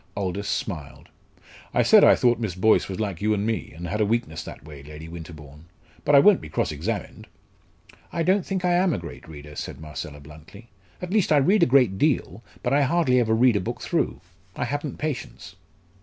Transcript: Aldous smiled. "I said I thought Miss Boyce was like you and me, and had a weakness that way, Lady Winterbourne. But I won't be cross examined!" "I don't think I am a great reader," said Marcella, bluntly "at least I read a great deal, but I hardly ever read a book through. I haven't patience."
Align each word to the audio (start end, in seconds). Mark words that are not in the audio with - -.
Aldous 0.17 0.49
smiled. 0.49 1.09
"I 1.75 1.83
said 1.83 2.03
I 2.03 2.15
thought 2.15 2.39
Miss 2.39 2.55
Boyce 2.55 2.89
was 2.89 2.99
like 2.99 3.21
you 3.21 3.35
and 3.35 3.45
me, 3.45 3.71
and 3.75 3.85
had 3.87 4.01
a 4.01 4.05
weakness 4.07 4.43
that 4.43 4.65
way, 4.65 4.81
Lady 4.81 5.07
Winterbourne. 5.07 5.65
But 6.03 6.15
I 6.15 6.19
won't 6.19 6.41
be 6.41 6.49
cross 6.49 6.71
examined!" 6.71 7.27
"I 8.11 8.23
don't 8.23 8.43
think 8.43 8.65
I 8.65 8.73
am 8.73 8.93
a 8.93 8.97
great 8.97 9.29
reader," 9.29 9.55
said 9.55 9.79
Marcella, 9.79 10.19
bluntly 10.19 10.71
"at 11.03 11.11
least 11.13 11.31
I 11.31 11.37
read 11.37 11.61
a 11.61 11.67
great 11.67 11.99
deal, 11.99 12.41
but 12.63 12.73
I 12.73 12.81
hardly 12.81 13.19
ever 13.19 13.35
read 13.35 13.55
a 13.57 13.61
book 13.61 13.79
through. 13.79 14.21
I 14.55 14.65
haven't 14.65 14.97
patience." 14.97 15.55